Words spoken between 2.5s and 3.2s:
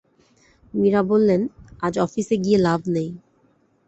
লাভ নেই।